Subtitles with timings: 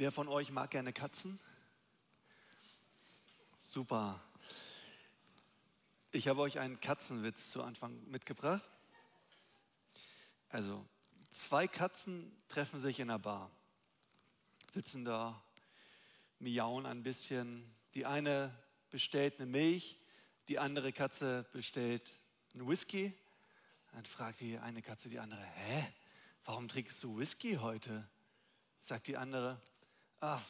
[0.00, 1.40] Wer von euch mag gerne Katzen?
[3.56, 4.22] Super.
[6.12, 8.70] Ich habe euch einen Katzenwitz zu Anfang mitgebracht.
[10.50, 10.86] Also,
[11.32, 13.50] zwei Katzen treffen sich in einer Bar,
[14.72, 15.42] sitzen da,
[16.38, 17.68] miauen ein bisschen.
[17.94, 18.56] Die eine
[18.90, 19.98] bestellt eine Milch,
[20.46, 22.08] die andere Katze bestellt
[22.54, 23.12] einen Whisky.
[23.90, 25.92] Dann fragt die eine Katze die andere, hä,
[26.44, 28.08] warum trinkst du Whisky heute?
[28.80, 29.60] Sagt die andere,
[30.20, 30.42] ach,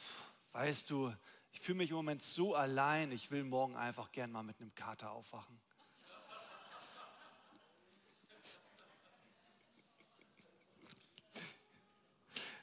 [0.52, 1.14] weißt du,
[1.52, 4.74] ich fühle mich im Moment so allein, ich will morgen einfach gern mal mit einem
[4.74, 5.60] Kater aufwachen.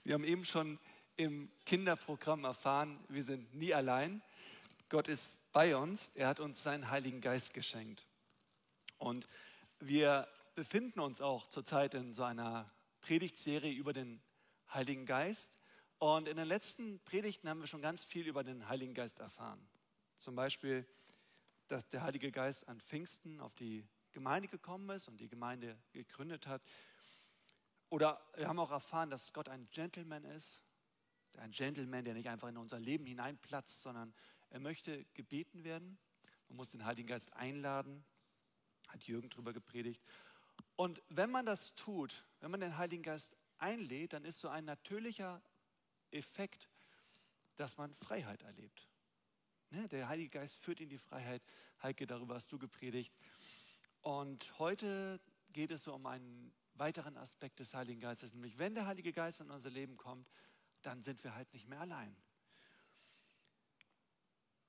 [0.04, 0.78] Wir haben eben schon
[1.18, 4.22] im Kinderprogramm erfahren, wir sind nie allein.
[4.90, 8.06] Gott ist bei uns, er hat uns seinen Heiligen Geist geschenkt.
[9.00, 9.28] Und
[9.80, 12.68] wir befinden uns auch zurzeit in so einer
[13.02, 14.22] Predigtserie über den
[14.72, 15.58] Heiligen Geist.
[16.00, 19.66] Und in den letzten Predigten haben wir schon ganz viel über den Heiligen Geist erfahren.
[20.20, 20.86] Zum Beispiel,
[21.68, 26.48] dass der Heilige Geist an Pfingsten auf die Gemeinde gekommen ist und die Gemeinde gegründet
[26.48, 26.62] hat.
[27.90, 30.60] Oder wir haben auch erfahren, dass Gott ein Gentleman ist.
[31.38, 34.14] Ein Gentleman, der nicht einfach in unser Leben hineinplatzt, sondern
[34.50, 35.98] er möchte gebeten werden.
[36.48, 38.06] Man muss den Heiligen Geist einladen.
[38.88, 40.04] Hat Jürgen darüber gepredigt.
[40.76, 44.66] Und wenn man das tut, wenn man den Heiligen Geist einlädt, dann ist so ein
[44.66, 45.42] natürlicher
[46.16, 46.70] Effekt,
[47.56, 48.88] dass man Freiheit erlebt.
[49.70, 49.88] Ne?
[49.90, 51.44] Der Heilige Geist führt in die Freiheit.
[51.82, 53.14] Heike, darüber hast du gepredigt.
[54.02, 55.20] Und heute
[55.52, 59.42] geht es so um einen weiteren Aspekt des Heiligen Geistes, nämlich wenn der Heilige Geist
[59.42, 60.30] in unser Leben kommt,
[60.82, 62.16] dann sind wir halt nicht mehr allein.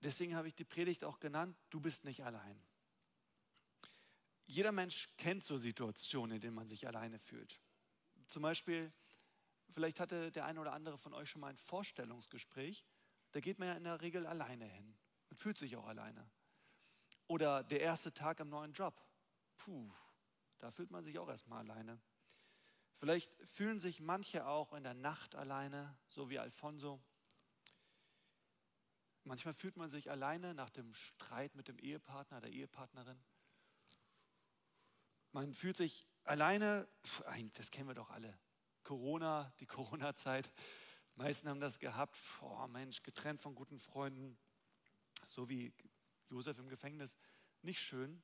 [0.03, 2.60] Deswegen habe ich die Predigt auch genannt, du bist nicht allein.
[4.47, 7.60] Jeder Mensch kennt so Situationen, in denen man sich alleine fühlt.
[8.28, 8.92] Zum Beispiel,
[9.72, 12.84] Vielleicht hatte der eine oder andere von euch schon mal ein Vorstellungsgespräch.
[13.33, 14.97] Da geht man ja in der Regel alleine hin
[15.31, 16.31] und fühlt sich auch alleine.
[17.27, 19.03] Oder der erste Tag im neuen Job.
[19.56, 19.91] Puh,
[20.59, 22.00] da fühlt man sich auch erstmal alleine.
[22.99, 27.03] Vielleicht fühlen sich manche auch in der Nacht alleine, so wie Alfonso.
[29.25, 33.22] Manchmal fühlt man sich alleine nach dem Streit mit dem Ehepartner, der Ehepartnerin.
[35.33, 36.88] Man fühlt sich alleine,
[37.54, 38.38] das kennen wir doch alle.
[38.86, 40.52] Corona, die Corona-Zeit.
[41.16, 44.38] Meisten haben das gehabt, oh Mensch, getrennt von guten Freunden,
[45.26, 45.74] so wie
[46.30, 47.16] Josef im Gefängnis.
[47.62, 48.22] Nicht schön.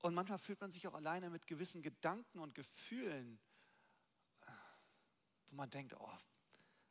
[0.00, 3.38] Und manchmal fühlt man sich auch alleine mit gewissen Gedanken und Gefühlen,
[5.48, 6.18] wo man denkt, oh,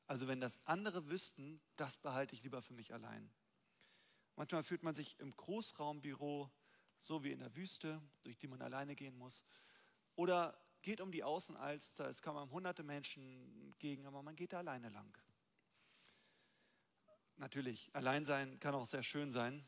[0.05, 3.33] also wenn das andere wüssten, das behalte ich lieber für mich allein.
[4.35, 6.51] Manchmal fühlt man sich im Großraumbüro
[6.99, 9.43] so wie in der Wüste, durch die man alleine gehen muss.
[10.15, 14.89] Oder geht um die Außenalster, es kommen hunderte Menschen entgegen, aber man geht da alleine
[14.89, 15.17] lang.
[17.37, 19.65] Natürlich, allein sein kann auch sehr schön sein.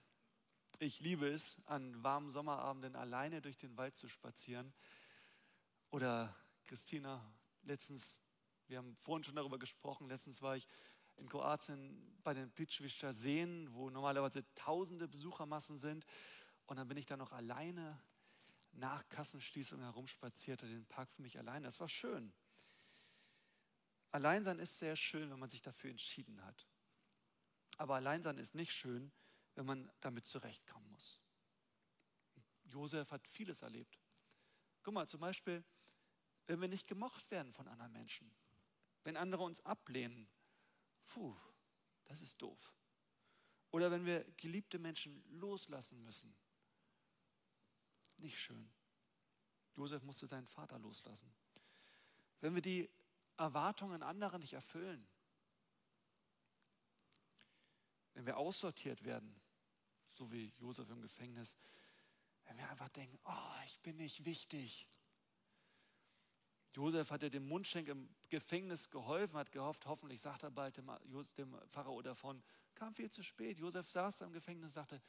[0.78, 4.74] Ich liebe es, an warmen Sommerabenden alleine durch den Wald zu spazieren.
[5.90, 7.26] Oder Christina,
[7.64, 8.22] letztens,
[8.68, 10.68] wir haben vorhin schon darüber gesprochen, letztens war ich
[11.16, 16.06] in Kroatien bei den Pitschwischer Seen, wo normalerweise tausende Besuchermassen sind.
[16.66, 18.02] Und dann bin ich da noch alleine
[18.76, 21.64] nach Kassenschließung herumspazierte, den Park für mich allein.
[21.64, 22.34] Das war schön.
[24.12, 26.68] Alleinsein ist sehr schön, wenn man sich dafür entschieden hat.
[27.78, 29.12] Aber Alleinsein ist nicht schön,
[29.56, 31.20] wenn man damit zurechtkommen muss.
[32.64, 34.00] Josef hat vieles erlebt.
[34.84, 35.64] Guck mal, zum Beispiel,
[36.48, 38.32] wenn wir nicht gemocht werden von anderen Menschen,
[39.04, 40.30] wenn andere uns ablehnen,
[41.06, 41.36] puh,
[42.06, 42.74] das ist doof.
[43.72, 46.36] Oder wenn wir geliebte Menschen loslassen müssen,
[48.20, 48.70] nicht schön.
[49.76, 51.34] Josef musste seinen Vater loslassen.
[52.42, 52.90] Wenn wir die
[53.38, 55.06] Erwartungen anderer nicht erfüllen,
[58.14, 59.42] wenn wir aussortiert werden,
[60.14, 61.58] so wie Josef im Gefängnis,
[62.46, 64.88] wenn wir einfach denken, oh, ich bin nicht wichtig.
[66.74, 70.90] Josef hatte dem Mundschenk im Gefängnis geholfen, hat gehofft, hoffentlich sagt er bald dem,
[71.70, 72.44] Pharao davon,
[72.76, 73.60] kam viel zu spät.
[73.60, 75.02] Josef saß da im Gefängnis und sagte,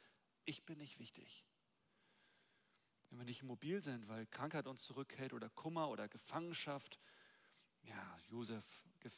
[0.45, 1.45] ich bin nicht wichtig.
[3.09, 6.99] Wenn wir nicht mobil sind, weil Krankheit uns zurückhält oder Kummer oder Gefangenschaft.
[7.83, 8.65] Ja, Josef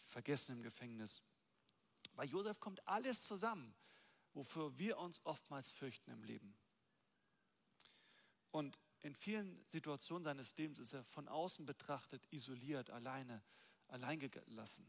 [0.07, 1.23] vergessen im Gefängnis.
[2.13, 3.73] Bei Josef kommt alles zusammen,
[4.33, 6.55] wofür wir uns oftmals fürchten im Leben.
[8.51, 13.41] Und in vielen Situationen seines Lebens ist er von außen betrachtet isoliert, alleine,
[13.87, 14.85] alleingelassen.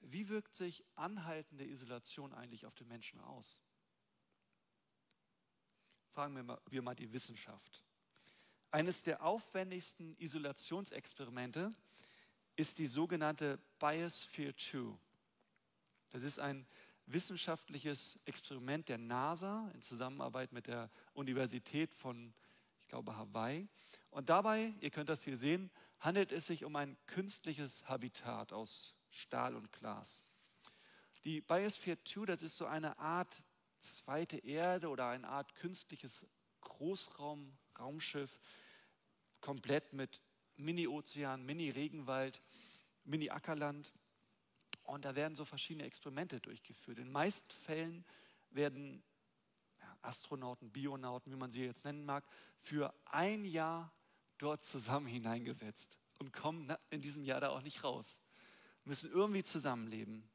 [0.00, 3.60] Wie wirkt sich anhaltende Isolation eigentlich auf den Menschen aus?
[6.12, 7.84] Fragen wir mal, die Wissenschaft.
[8.70, 11.72] Eines der aufwendigsten Isolationsexperimente
[12.56, 14.96] ist die sogenannte Biosphere 2.
[16.10, 16.66] Das ist ein
[17.06, 22.34] wissenschaftliches Experiment der NASA in Zusammenarbeit mit der Universität von,
[22.80, 23.68] ich glaube, Hawaii.
[24.10, 28.94] Und dabei, ihr könnt das hier sehen, handelt es sich um ein künstliches Habitat aus
[29.08, 30.22] Stahl und Glas.
[31.24, 33.42] Die Biosphere 2, das ist so eine Art
[33.80, 36.26] zweite Erde oder eine Art künstliches
[36.60, 38.40] Großraum-Raumschiff,
[39.40, 40.22] komplett mit
[40.56, 42.42] Mini-Ozean, Mini-Regenwald,
[43.04, 43.92] Mini-Ackerland.
[44.84, 46.98] Und da werden so verschiedene Experimente durchgeführt.
[46.98, 48.04] In den meisten Fällen
[48.50, 49.02] werden
[50.02, 52.24] Astronauten, Bionauten, wie man sie jetzt nennen mag,
[52.58, 53.92] für ein Jahr
[54.38, 58.20] dort zusammen hineingesetzt und kommen in diesem Jahr da auch nicht raus.
[58.84, 60.29] Müssen irgendwie zusammenleben.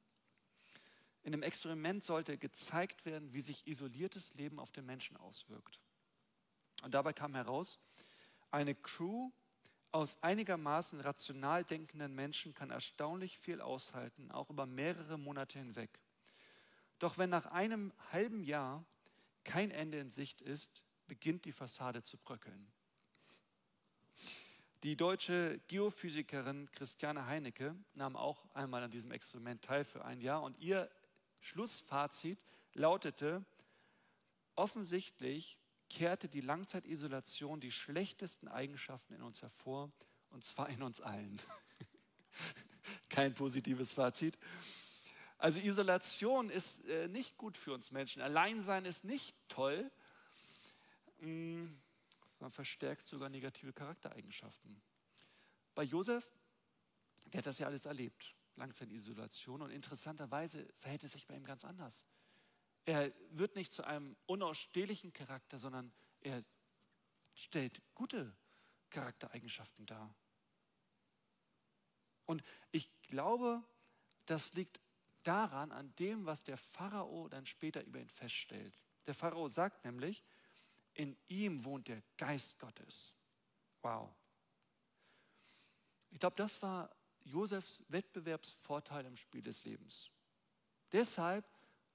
[1.26, 5.80] In dem Experiment sollte gezeigt werden, wie sich isoliertes Leben auf den Menschen auswirkt.
[6.84, 7.80] Und dabei kam heraus,
[8.52, 9.32] eine Crew
[9.92, 16.00] aus einigermaßen rational denkenden Menschen kann erstaunlich viel aushalten, auch über mehrere Monate hinweg.
[17.00, 18.86] Doch wenn nach einem halben Jahr
[19.44, 22.72] kein Ende in Sicht ist, beginnt die Fassade zu bröckeln.
[24.84, 30.44] Die deutsche Geophysikerin Christiane Heinecke nahm auch einmal an diesem Experiment teil für ein Jahr
[30.44, 30.88] und ihr
[31.46, 32.44] Schlussfazit
[32.74, 33.46] lautete,
[34.56, 35.60] offensichtlich
[35.90, 39.92] kehrte die Langzeitisolation die schlechtesten Eigenschaften in uns hervor,
[40.32, 41.40] und zwar in uns allen.
[43.10, 44.40] Kein positives Fazit.
[45.38, 48.24] Also Isolation ist äh, nicht gut für uns Menschen.
[48.24, 49.92] Alleinsein ist nicht toll.
[51.20, 51.68] Mm,
[52.40, 54.82] man verstärkt sogar negative Charaktereigenschaften.
[55.76, 56.28] Bei Josef,
[57.28, 58.35] der hat das ja alles erlebt.
[58.56, 59.62] Langzeitisolation.
[59.62, 62.06] Und interessanterweise verhält es sich bei ihm ganz anders.
[62.86, 65.92] Er wird nicht zu einem unausstehlichen Charakter, sondern
[66.22, 66.44] er
[67.34, 68.36] stellt gute
[68.90, 70.16] Charaktereigenschaften dar.
[72.26, 73.64] Und ich glaube,
[74.26, 74.82] das liegt
[75.24, 78.80] daran, an dem, was der Pharao dann später über ihn feststellt.
[79.06, 80.24] Der Pharao sagt nämlich,
[80.94, 83.14] in ihm wohnt der Geist Gottes.
[83.82, 84.10] Wow.
[86.12, 86.95] Ich glaube, das war
[87.26, 90.12] Josefs Wettbewerbsvorteil im Spiel des Lebens.
[90.92, 91.46] Deshalb,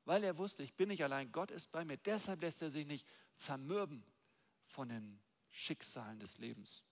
[0.04, 2.86] weil er wusste, ich bin nicht allein, Gott ist bei mir, deshalb lässt er sich
[2.86, 3.06] nicht
[3.36, 4.04] zermürben
[4.66, 6.84] von den Schicksalen des Lebens.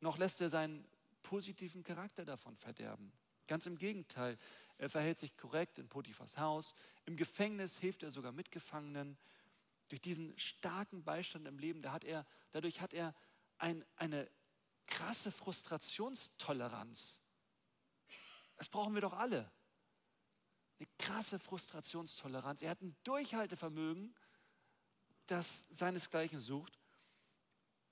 [0.00, 0.86] Noch lässt er seinen
[1.22, 3.12] positiven Charakter davon verderben.
[3.46, 4.38] Ganz im Gegenteil,
[4.78, 6.74] er verhält sich korrekt in Potiphas Haus.
[7.04, 9.18] Im Gefängnis hilft er sogar Mitgefangenen.
[9.88, 13.14] Durch diesen starken Beistand im Leben, da hat er, dadurch hat er
[13.58, 14.30] ein, eine
[14.90, 17.20] krasse Frustrationstoleranz.
[18.56, 19.50] Das brauchen wir doch alle.
[20.78, 22.60] Eine krasse Frustrationstoleranz.
[22.60, 24.14] Er hat ein Durchhaltevermögen,
[25.26, 26.78] das seinesgleichen sucht,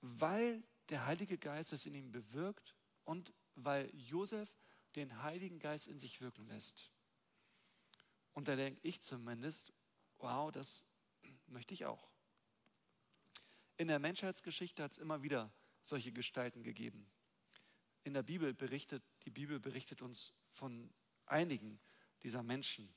[0.01, 2.75] weil der Heilige Geist es in ihm bewirkt
[3.05, 4.49] und weil Josef
[4.95, 6.91] den Heiligen Geist in sich wirken lässt.
[8.33, 9.73] Und da denke ich zumindest,
[10.17, 10.85] wow, das
[11.47, 12.09] möchte ich auch.
[13.77, 15.51] In der Menschheitsgeschichte hat es immer wieder
[15.83, 17.09] solche Gestalten gegeben.
[18.03, 20.91] In der Bibel berichtet, die Bibel berichtet uns von
[21.25, 21.79] einigen
[22.23, 22.93] dieser Menschen.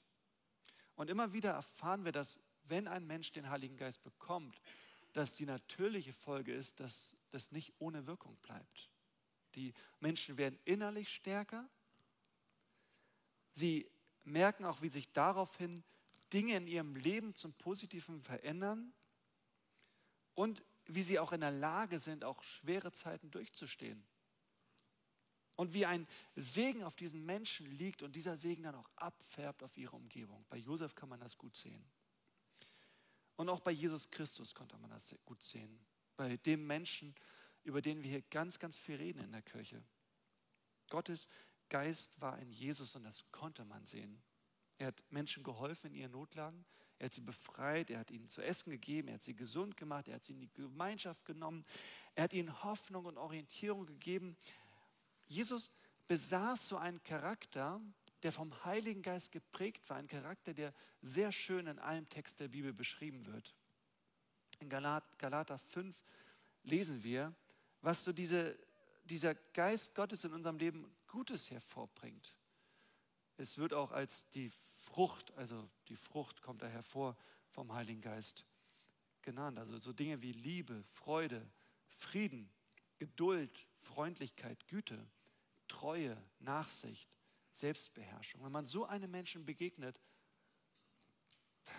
[0.95, 4.61] Und immer wieder erfahren wir, dass wenn ein Mensch den Heiligen Geist bekommt,
[5.13, 8.91] dass die natürliche Folge ist, dass das nicht ohne Wirkung bleibt.
[9.55, 11.69] Die Menschen werden innerlich stärker.
[13.53, 13.91] Sie
[14.25, 15.85] merken auch, wie sich daraufhin
[16.33, 18.95] Dinge in ihrem Leben zum Positiven verändern.
[20.35, 24.05] Und wie sie auch in der Lage sind, auch schwere Zeiten durchzustehen.
[25.57, 29.77] Und wie ein Segen auf diesen Menschen liegt und dieser Segen dann auch abfärbt auf
[29.77, 30.45] ihre Umgebung.
[30.49, 31.85] Bei Josef kann man das gut sehen.
[33.37, 35.79] Und auch bei Jesus Christus konnte man das gut sehen.
[36.17, 37.15] Bei dem Menschen,
[37.65, 39.83] über den wir hier ganz, ganz viel reden in der Kirche.
[40.89, 41.29] Gottes
[41.69, 44.23] Geist war in Jesus und das konnte man sehen.
[44.79, 46.65] Er hat Menschen geholfen in ihren Notlagen.
[46.99, 50.09] Er hat sie befreit, er hat ihnen zu essen gegeben, er hat sie gesund gemacht,
[50.09, 51.65] er hat sie in die Gemeinschaft genommen,
[52.15, 54.37] er hat ihnen Hoffnung und Orientierung gegeben.
[55.27, 55.71] Jesus
[56.09, 57.81] besaß so einen Charakter,
[58.23, 62.49] der vom Heiligen Geist geprägt war, ein Charakter, der sehr schön in einem Text der
[62.49, 63.55] Bibel beschrieben wird.
[64.61, 65.97] In Galat, Galater 5
[66.63, 67.35] lesen wir,
[67.81, 68.57] was so diese,
[69.05, 72.35] dieser Geist Gottes in unserem Leben Gutes hervorbringt.
[73.37, 74.51] Es wird auch als die
[74.83, 77.17] Frucht, also die Frucht kommt da hervor
[77.51, 78.45] vom Heiligen Geist
[79.23, 79.59] genannt.
[79.59, 81.51] Also so Dinge wie Liebe, Freude,
[81.87, 82.53] Frieden,
[82.99, 85.11] Geduld, Freundlichkeit, Güte,
[85.69, 87.19] Treue, Nachsicht,
[87.53, 88.45] Selbstbeherrschung.
[88.45, 90.01] Wenn man so einem Menschen begegnet,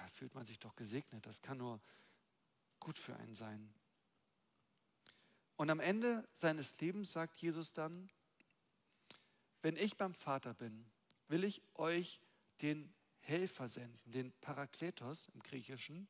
[0.10, 1.26] fühlt man sich doch gesegnet.
[1.26, 1.82] Das kann nur
[2.80, 3.74] gut für einen sein.
[5.56, 8.10] Und am Ende seines Lebens sagt Jesus dann,
[9.62, 10.86] wenn ich beim Vater bin,
[11.28, 12.20] will ich euch
[12.62, 16.08] den Helfer senden, den Parakletos im Griechischen,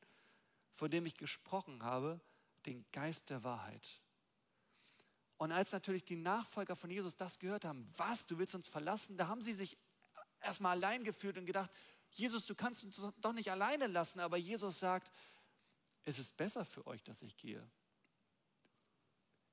[0.74, 2.20] von dem ich gesprochen habe,
[2.66, 4.00] den Geist der Wahrheit.
[5.36, 9.16] Und als natürlich die Nachfolger von Jesus das gehört haben, was, du willst uns verlassen,
[9.16, 9.76] da haben sie sich
[10.40, 11.70] erstmal allein gefühlt und gedacht,
[12.12, 14.20] Jesus, du kannst uns doch nicht alleine lassen.
[14.20, 15.10] Aber Jesus sagt,
[16.04, 17.66] es ist besser für euch, dass ich gehe.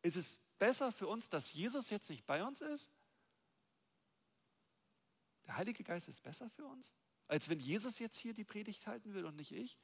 [0.03, 2.91] Ist es besser für uns, dass Jesus jetzt nicht bei uns ist?
[5.51, 6.93] Der Heilige Geist ist besser für uns,
[7.27, 9.77] als wenn Jesus jetzt hier die Predigt halten will und nicht ich?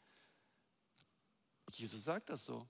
[1.72, 2.70] Jesus sagt das so.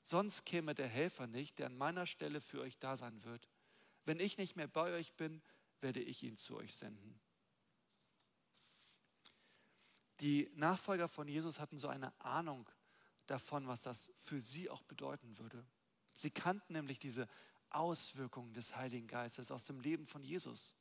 [0.00, 3.50] Sonst käme der Helfer nicht, der an meiner Stelle für euch da sein wird.
[4.06, 5.42] Wenn ich nicht mehr bei euch bin,
[5.82, 7.20] werde ich ihn zu euch senden.
[10.20, 12.66] Die Nachfolger von Jesus hatten so eine Ahnung
[13.26, 15.66] davon, was das für sie auch bedeuten würde.
[16.14, 17.28] Sie kannten nämlich diese
[17.68, 20.74] Auswirkungen des Heiligen Geistes aus dem Leben von Jesus.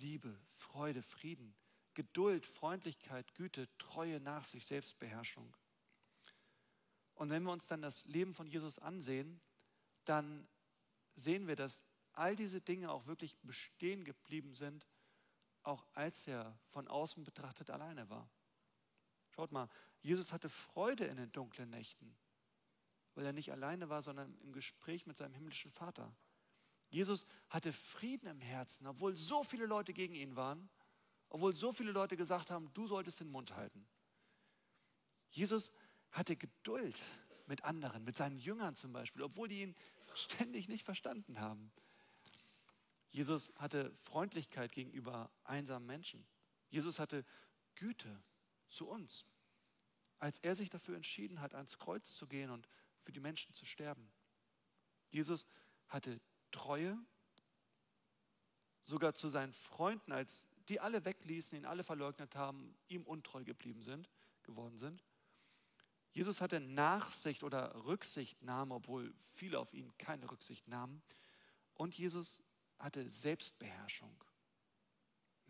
[0.00, 1.54] Liebe, Freude, Frieden,
[1.94, 5.56] Geduld, Freundlichkeit, Güte, Treue, Nachsicht, Selbstbeherrschung.
[7.14, 9.40] Und wenn wir uns dann das Leben von Jesus ansehen,
[10.04, 10.48] dann
[11.14, 14.86] sehen wir, dass all diese Dinge auch wirklich bestehen geblieben sind,
[15.62, 18.30] auch als er von außen betrachtet alleine war.
[19.30, 19.68] Schaut mal,
[20.00, 22.16] Jesus hatte Freude in den dunklen Nächten,
[23.14, 26.14] weil er nicht alleine war, sondern im Gespräch mit seinem himmlischen Vater.
[26.90, 30.68] Jesus hatte Frieden im Herzen, obwohl so viele Leute gegen ihn waren,
[31.28, 33.86] obwohl so viele Leute gesagt haben, du solltest den Mund halten.
[35.30, 35.70] Jesus
[36.10, 37.00] hatte Geduld
[37.46, 39.76] mit anderen, mit seinen Jüngern zum Beispiel, obwohl die ihn
[40.14, 41.72] ständig nicht verstanden haben.
[43.10, 46.26] Jesus hatte Freundlichkeit gegenüber einsamen Menschen.
[46.68, 47.24] Jesus hatte
[47.76, 48.22] Güte
[48.68, 49.26] zu uns,
[50.18, 52.68] als er sich dafür entschieden hat, ans Kreuz zu gehen und
[53.02, 54.12] für die Menschen zu sterben.
[55.10, 55.46] Jesus
[55.88, 56.20] hatte
[56.50, 56.98] Treue,
[58.82, 63.82] sogar zu seinen Freunden, als die alle wegließen, ihn alle verleugnet haben, ihm untreu geblieben
[63.82, 64.08] sind,
[64.42, 65.04] geworden sind.
[66.12, 71.02] Jesus hatte Nachsicht oder Rücksichtnahme, obwohl viele auf ihn keine Rücksicht nahmen.
[71.74, 72.42] Und Jesus
[72.78, 74.24] hatte Selbstbeherrschung.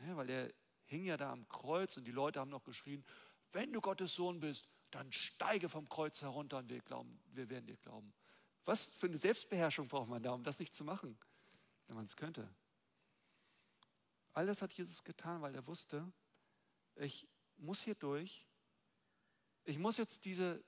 [0.06, 0.52] Ja, weil er
[0.84, 3.04] hing ja da am Kreuz und die Leute haben noch geschrien,
[3.52, 7.66] wenn du Gottes Sohn bist, dann steige vom Kreuz herunter und wir, glauben, wir werden
[7.66, 8.12] dir glauben.
[8.64, 11.18] Was für eine Selbstbeherrschung braucht man da, um das nicht zu machen,
[11.88, 12.48] wenn man es könnte?
[14.32, 16.12] All das hat Jesus getan, weil er wusste,
[16.96, 17.26] ich
[17.56, 18.46] muss hier durch
[19.64, 20.64] ich muss jetzt diese,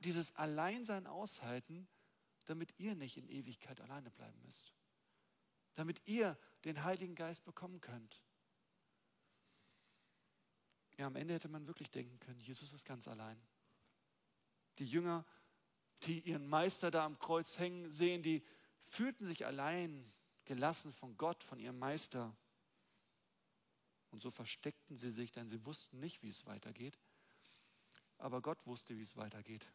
[0.00, 1.88] dieses Alleinsein aushalten,
[2.44, 4.72] damit ihr nicht in Ewigkeit alleine bleiben müsst.
[5.74, 8.22] Damit ihr den Heiligen Geist bekommen könnt.
[10.96, 13.40] Ja, am Ende hätte man wirklich denken können, Jesus ist ganz allein.
[14.78, 15.24] Die Jünger,
[16.02, 18.44] die ihren Meister da am Kreuz hängen sehen, die
[18.84, 20.04] fühlten sich allein,
[20.44, 22.34] gelassen von Gott, von ihrem Meister.
[24.10, 26.98] Und so versteckten sie sich, denn sie wussten nicht, wie es weitergeht.
[28.16, 29.68] Aber Gott wusste, wie es weitergeht.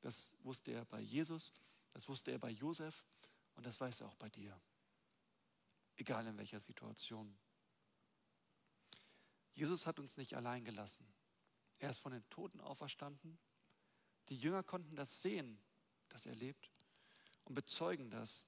[0.00, 1.52] Das wusste er bei Jesus,
[1.92, 3.04] das wusste er bei Josef
[3.54, 4.58] und das weiß er auch bei dir.
[5.96, 7.36] Egal in welcher Situation.
[9.52, 11.06] Jesus hat uns nicht allein gelassen.
[11.78, 13.38] Er ist von den Toten auferstanden.
[14.30, 15.58] Die Jünger konnten das sehen,
[16.08, 16.70] dass er lebt
[17.44, 18.46] und bezeugen das.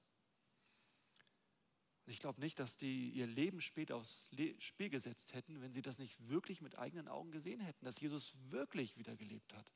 [2.05, 5.81] Und ich glaube nicht, dass die ihr Leben später aufs Spiel gesetzt hätten, wenn sie
[5.81, 9.71] das nicht wirklich mit eigenen Augen gesehen hätten, dass Jesus wirklich wieder gelebt hat.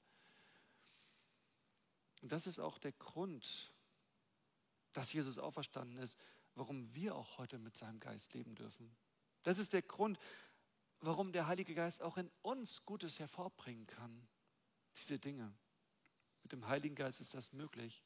[2.22, 3.74] Und das ist auch der Grund,
[4.94, 6.18] dass Jesus auferstanden ist,
[6.56, 8.96] warum wir auch heute mit seinem Geist leben dürfen.
[9.44, 10.18] Das ist der Grund,
[11.00, 14.28] warum der Heilige Geist auch in uns Gutes hervorbringen kann.
[14.98, 15.54] Diese Dinge.
[16.48, 18.04] Mit dem Heiligen Geist ist das möglich.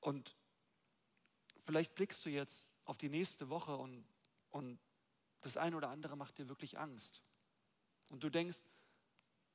[0.00, 0.36] Und
[1.68, 4.02] Vielleicht blickst du jetzt auf die nächste Woche und,
[4.48, 4.80] und
[5.42, 7.22] das eine oder andere macht dir wirklich Angst.
[8.08, 8.62] Und du denkst,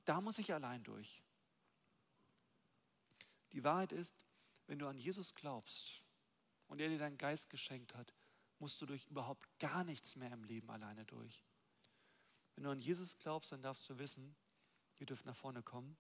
[0.06, 1.24] da muss ich allein durch.
[3.52, 4.24] Die Wahrheit ist,
[4.68, 6.04] wenn du an Jesus glaubst
[6.68, 8.14] und er dir deinen Geist geschenkt hat,
[8.60, 11.44] musst du durch überhaupt gar nichts mehr im Leben alleine durch.
[12.54, 14.36] Wenn du an Jesus glaubst, dann darfst du wissen,
[15.00, 15.98] ihr dürft nach vorne kommen.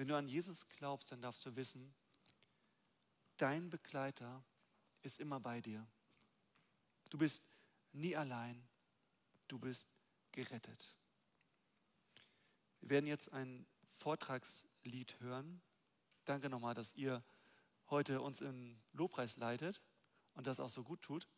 [0.00, 1.94] Wenn du an Jesus glaubst, dann darfst du wissen,
[3.36, 4.42] dein Begleiter
[5.02, 5.86] ist immer bei dir.
[7.10, 7.44] Du bist
[7.92, 8.66] nie allein.
[9.46, 9.86] Du bist
[10.32, 10.96] gerettet.
[12.80, 13.66] Wir werden jetzt ein
[13.98, 15.60] Vortragslied hören.
[16.24, 17.22] Danke nochmal, dass ihr
[17.90, 19.82] heute uns im Lobpreis leitet
[20.32, 21.28] und das auch so gut tut.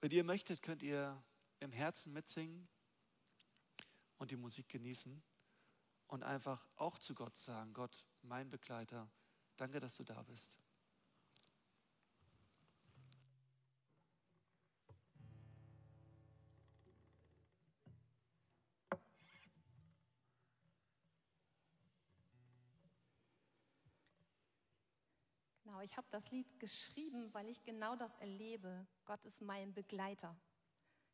[0.00, 1.20] Wenn ihr möchtet, könnt ihr
[1.58, 2.68] im Herzen mitsingen
[4.18, 5.20] und die Musik genießen
[6.12, 9.10] und einfach auch zu Gott sagen, Gott, mein Begleiter,
[9.56, 10.60] danke, dass du da bist.
[25.64, 28.86] Genau, ich habe das Lied geschrieben, weil ich genau das erlebe.
[29.06, 30.36] Gott ist mein Begleiter.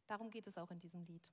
[0.09, 1.31] Darum geht es auch in diesem Lied.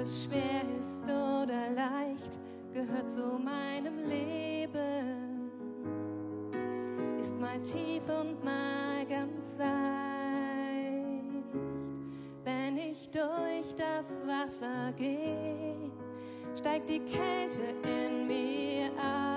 [0.00, 2.38] Es schwer ist oder leicht,
[2.72, 5.50] gehört zu meinem Leben.
[7.20, 9.68] Ist mal tief und mal ganz seicht.
[12.44, 15.90] Wenn ich durch das Wasser gehe,
[16.58, 19.29] steigt die Kälte in mir auf.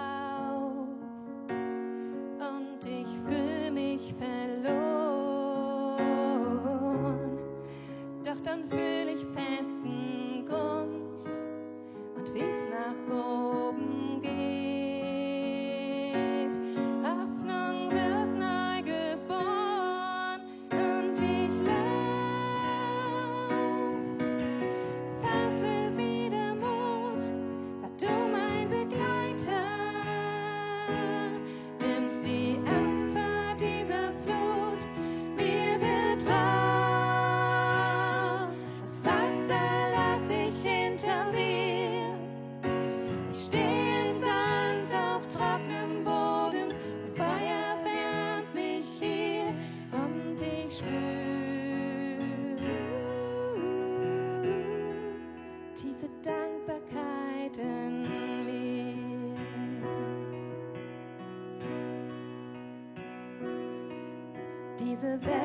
[65.03, 65.42] of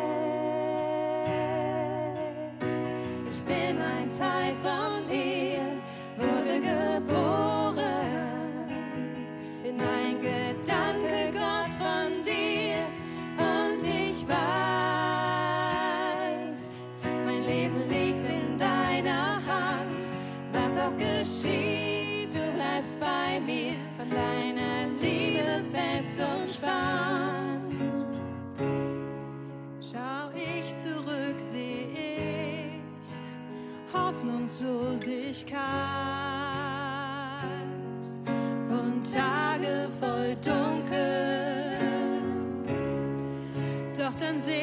[44.21, 44.58] Eltern sind.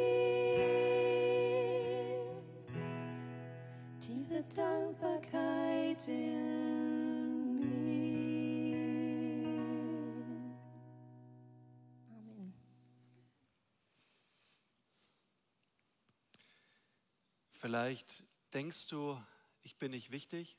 [4.00, 8.78] Tiefe Dankbarkeit in mir.
[12.10, 12.54] Amen.
[17.52, 19.22] Vielleicht denkst du,
[19.64, 20.58] ich bin nicht wichtig.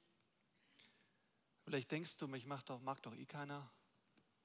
[1.63, 3.71] Vielleicht denkst du, mich macht doch, mag doch eh keiner.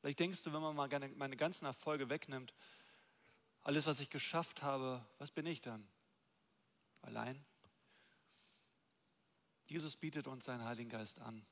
[0.04, 2.54] Vielleicht denkst du, wenn man mal meine ganzen Erfolge wegnimmt,
[3.62, 5.88] alles, was ich geschafft habe, was bin ich dann?
[7.04, 7.42] Allein?
[9.66, 11.46] Jesus bietet uns seinen Heiligen Geist an.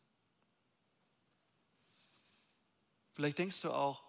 [3.14, 4.04] Vielleicht denkst du auch,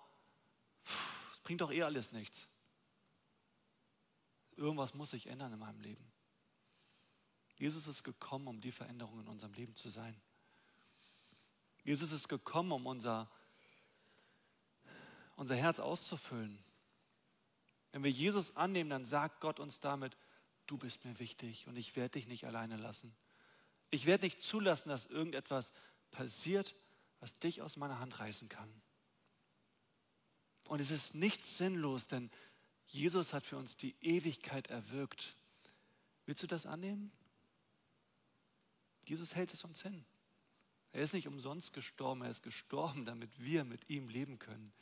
[1.35, 2.49] es bringt doch eh alles nichts.
[4.57, 6.13] Irgendwas muss sich ändern in meinem Leben.
[7.59, 10.21] Jesus ist gekommen, um die Veränderung in unserem Leben zu sein.
[11.85, 13.31] Jesus ist gekommen, um unser,
[15.37, 16.59] unser Herz auszufüllen.
[17.93, 20.17] Wenn wir Jesus annehmen, dann sagt Gott uns damit,
[20.67, 23.15] du bist mir wichtig und ich werde dich nicht alleine lassen.
[23.91, 25.73] Ich werde nicht zulassen, dass irgendetwas
[26.11, 26.75] passiert,
[27.21, 28.73] was dich aus meiner Hand reißen kann.
[30.69, 32.31] Und es ist nicht sinnlos, denn
[32.87, 35.37] Jesus hat für uns die Ewigkeit erwirkt.
[36.25, 37.13] Willst du das annehmen?
[39.05, 40.05] Jesus hält es uns hin.
[40.93, 44.73] Er ist nicht umsonst gestorben, er ist gestorben, damit wir mit ihm leben können.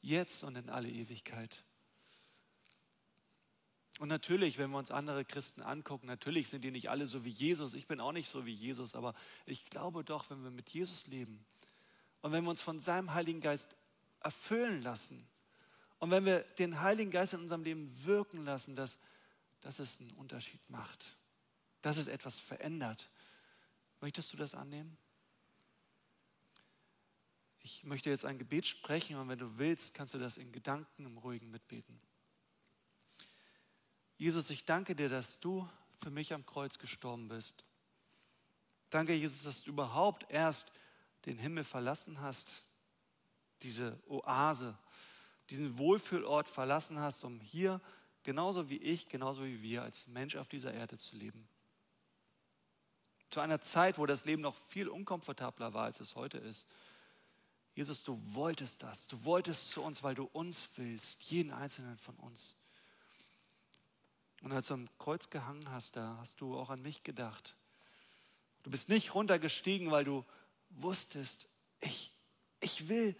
[0.00, 1.62] Jetzt und in alle Ewigkeit.
[3.98, 7.30] Und natürlich, wenn wir uns andere Christen angucken, natürlich sind die nicht alle so wie
[7.30, 7.74] Jesus.
[7.74, 11.06] Ich bin auch nicht so wie Jesus, aber ich glaube doch, wenn wir mit Jesus
[11.06, 11.44] leben
[12.22, 13.76] und wenn wir uns von seinem Heiligen Geist
[14.20, 15.22] erfüllen lassen
[15.98, 18.98] und wenn wir den Heiligen Geist in unserem Leben wirken lassen, dass,
[19.60, 21.18] dass es einen Unterschied macht,
[21.82, 23.10] dass es etwas verändert,
[24.00, 24.96] Möchtest du das annehmen?
[27.62, 31.04] Ich möchte jetzt ein Gebet sprechen und wenn du willst, kannst du das in Gedanken
[31.04, 32.00] im Ruhigen mitbeten.
[34.16, 35.68] Jesus, ich danke dir, dass du
[36.02, 37.64] für mich am Kreuz gestorben bist.
[38.90, 40.72] Danke, Jesus, dass du überhaupt erst
[41.26, 42.52] den Himmel verlassen hast,
[43.62, 44.76] diese Oase,
[45.50, 47.80] diesen Wohlfühlort verlassen hast, um hier
[48.22, 51.48] genauso wie ich, genauso wie wir als Mensch auf dieser Erde zu leben.
[53.30, 56.66] Zu einer Zeit, wo das Leben noch viel unkomfortabler war, als es heute ist.
[57.74, 59.06] Jesus, du wolltest das.
[59.06, 62.56] Du wolltest zu uns, weil du uns willst, jeden einzelnen von uns.
[64.42, 67.54] Und als du am Kreuz gehangen hast, da hast du auch an mich gedacht.
[68.62, 70.24] Du bist nicht runtergestiegen, weil du
[70.70, 71.48] wusstest,
[71.80, 72.12] ich,
[72.60, 73.16] ich will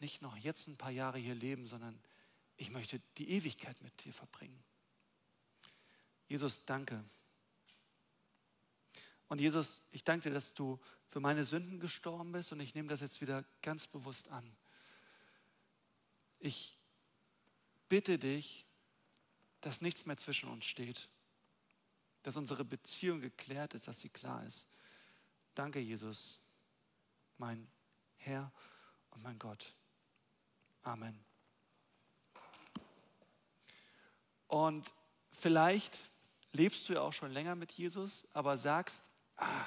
[0.00, 1.98] nicht noch jetzt ein paar Jahre hier leben, sondern
[2.56, 4.62] ich möchte die Ewigkeit mit dir verbringen.
[6.28, 7.02] Jesus, danke.
[9.32, 12.88] Und Jesus, ich danke dir, dass du für meine Sünden gestorben bist und ich nehme
[12.88, 14.44] das jetzt wieder ganz bewusst an.
[16.38, 16.76] Ich
[17.88, 18.66] bitte dich,
[19.62, 21.08] dass nichts mehr zwischen uns steht,
[22.24, 24.68] dass unsere Beziehung geklärt ist, dass sie klar ist.
[25.54, 26.38] Danke, Jesus,
[27.38, 27.66] mein
[28.18, 28.52] Herr
[29.12, 29.72] und mein Gott.
[30.82, 31.18] Amen.
[34.46, 34.92] Und
[35.30, 35.98] vielleicht
[36.52, 39.66] lebst du ja auch schon länger mit Jesus, aber sagst, ah,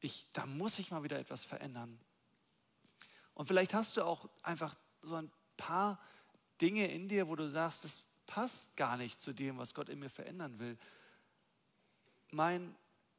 [0.00, 1.98] ich, da muss ich mal wieder etwas verändern.
[3.34, 5.98] Und vielleicht hast du auch einfach so ein paar
[6.60, 9.98] Dinge in dir, wo du sagst, das passt gar nicht zu dem, was Gott in
[9.98, 10.78] mir verändern will.
[12.30, 12.74] Mein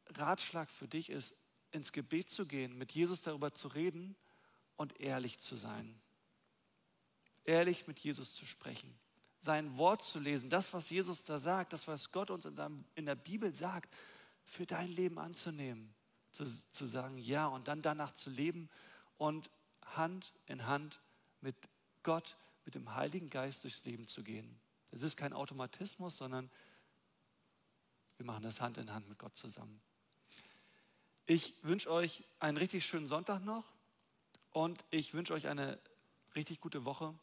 [0.07, 1.35] Ratschlag für dich ist,
[1.71, 4.15] ins Gebet zu gehen, mit Jesus darüber zu reden
[4.77, 5.99] und ehrlich zu sein.
[7.43, 8.97] Ehrlich mit Jesus zu sprechen,
[9.39, 12.83] sein Wort zu lesen, das, was Jesus da sagt, das, was Gott uns in, seinem,
[12.95, 13.93] in der Bibel sagt,
[14.45, 15.93] für dein Leben anzunehmen,
[16.31, 18.69] zu, zu sagen ja und dann danach zu leben
[19.17, 19.49] und
[19.83, 20.99] Hand in Hand
[21.41, 21.55] mit
[22.03, 24.59] Gott, mit dem Heiligen Geist durchs Leben zu gehen.
[24.91, 26.49] Es ist kein Automatismus, sondern
[28.17, 29.81] wir machen das Hand in Hand mit Gott zusammen.
[31.25, 33.65] Ich wünsche euch einen richtig schönen Sonntag noch
[34.51, 35.79] und ich wünsche euch eine
[36.35, 37.13] richtig gute Woche.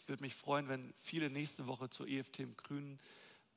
[0.00, 2.98] Ich würde mich freuen, wenn viele nächste Woche zur EFT im Grünen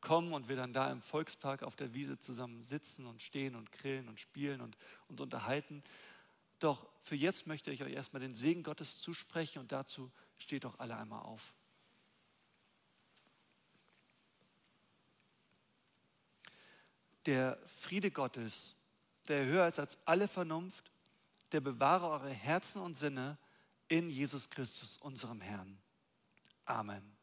[0.01, 3.71] kommen und wir dann da im Volkspark auf der Wiese zusammen sitzen und stehen und
[3.71, 5.83] grillen und spielen und uns unterhalten.
[6.59, 10.79] Doch für jetzt möchte ich euch erstmal den Segen Gottes zusprechen und dazu steht doch
[10.79, 11.55] alle einmal auf.
[17.25, 18.75] Der Friede Gottes,
[19.27, 20.91] der höher ist als alle Vernunft,
[21.51, 23.37] der bewahre eure Herzen und Sinne
[23.87, 25.77] in Jesus Christus, unserem Herrn.
[26.65, 27.20] Amen.